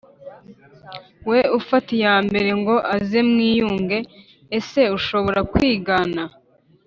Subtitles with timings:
[1.29, 3.97] we ufata iya mbere ngo aze mwiyunge
[4.57, 6.21] ese ushobora kwigana